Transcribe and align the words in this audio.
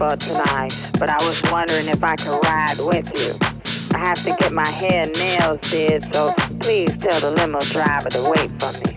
But 0.00 0.18
tonight, 0.18 0.74
but 0.98 1.10
I 1.10 1.22
was 1.26 1.42
wondering 1.52 1.86
if 1.88 2.02
I 2.02 2.16
could 2.16 2.42
ride 2.42 2.78
with 2.78 3.12
you. 3.20 3.34
I 3.94 3.98
have 3.98 4.24
to 4.24 4.34
get 4.38 4.50
my 4.50 4.66
hair 4.66 5.02
and 5.02 5.12
nails 5.18 5.60
did, 5.70 6.14
so 6.14 6.32
please 6.60 6.96
tell 6.96 7.20
the 7.20 7.32
limo 7.36 7.58
driver 7.58 8.08
to 8.08 8.32
wait 8.34 8.50
for 8.58 8.72
me. 8.80 8.89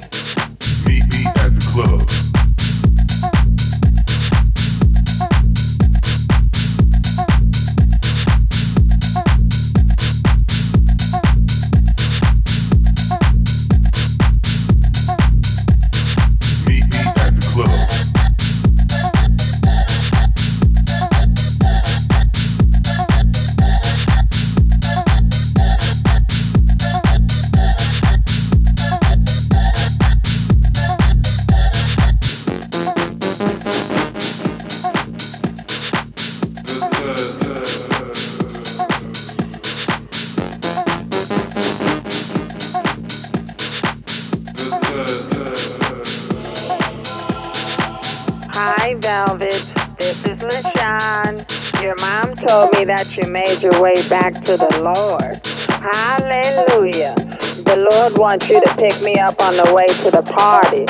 up 59.34 59.48
on 59.48 59.56
the 59.56 59.74
way 59.74 59.88
to 59.88 60.12
the 60.12 60.22
party. 60.22 60.86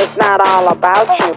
It's 0.00 0.16
not 0.16 0.40
all 0.40 0.68
about 0.72 1.08
you. 1.18 1.31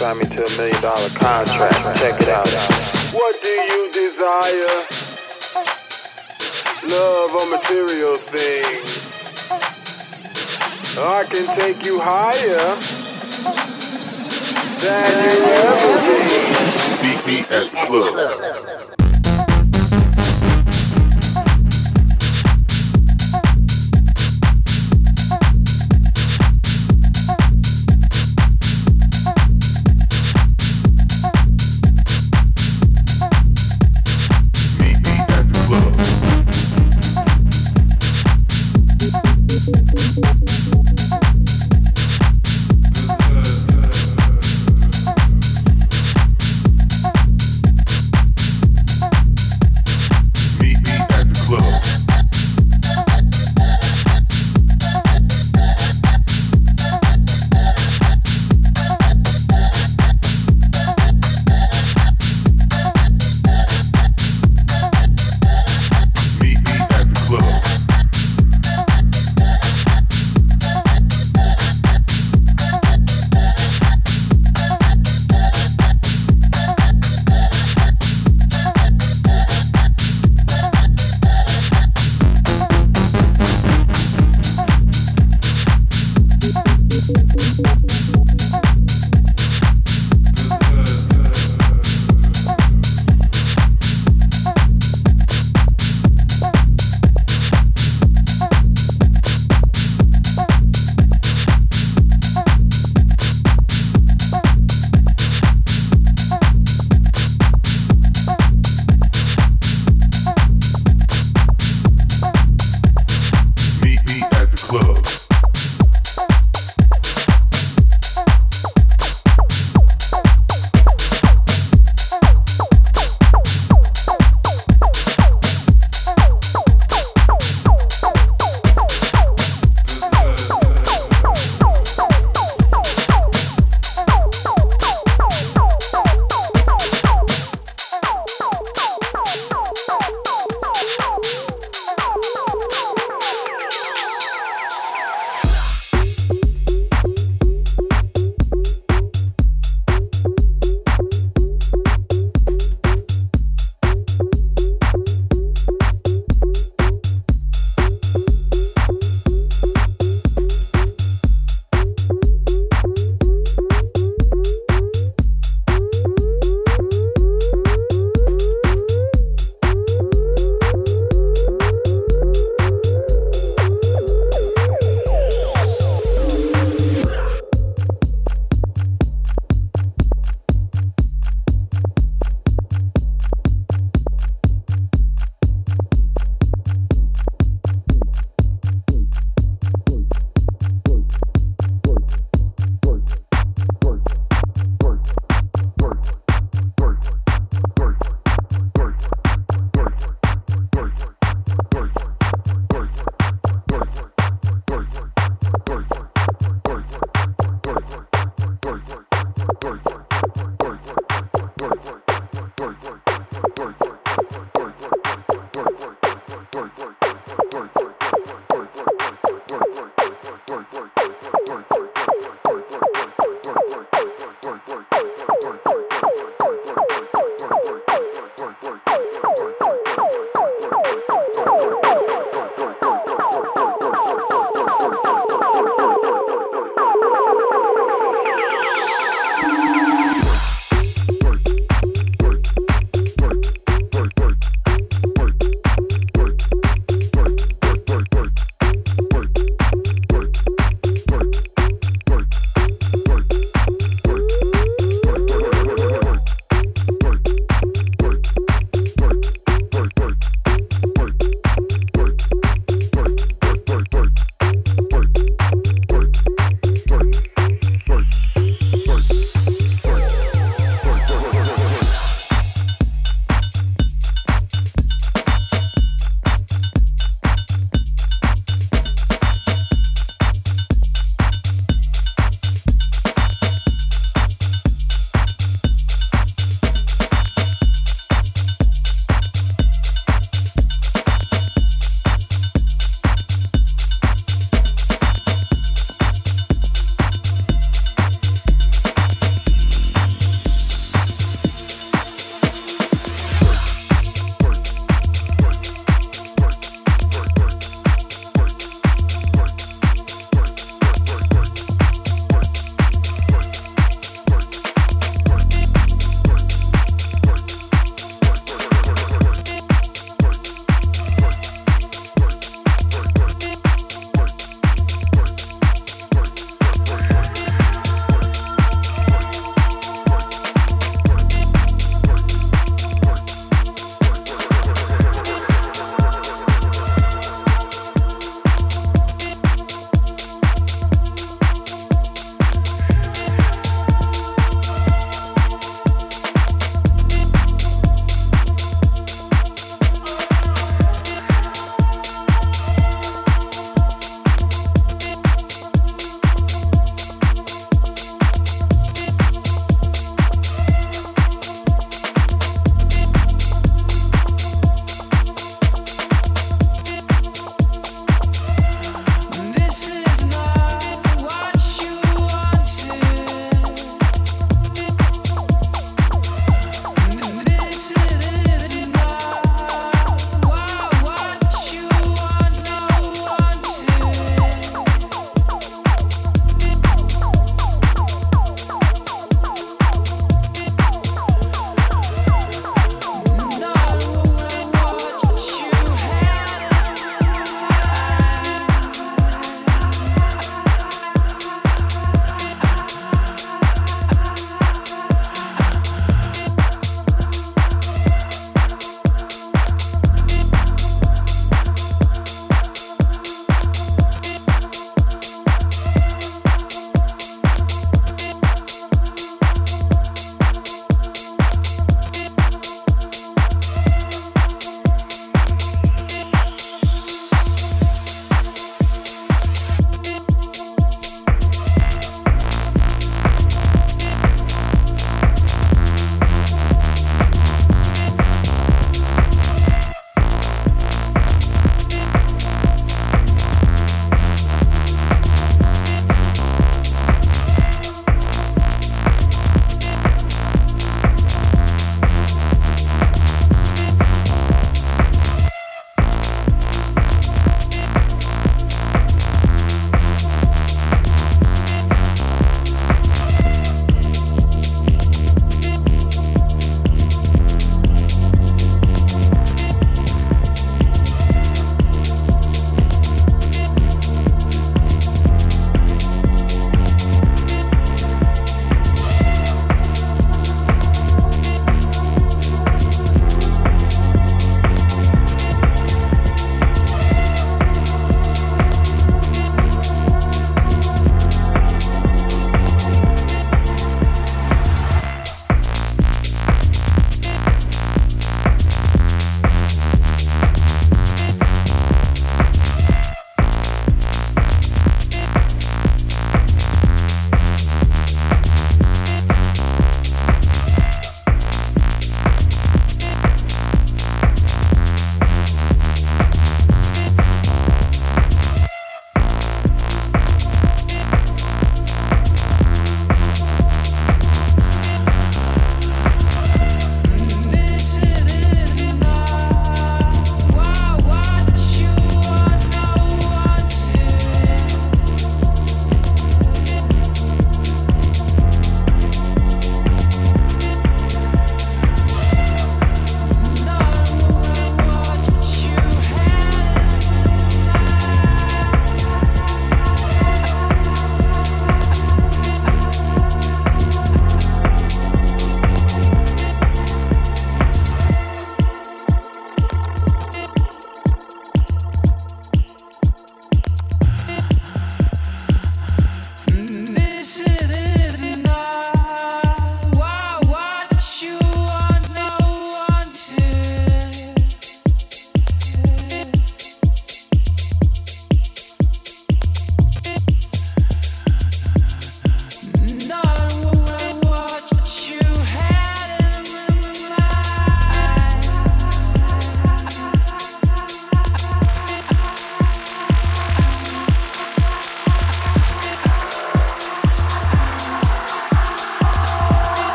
signed 0.00 0.18
me 0.18 0.24
to 0.24 0.42
a 0.42 0.56
million 0.56 0.80
dollar 0.80 1.10
contract. 1.10 1.79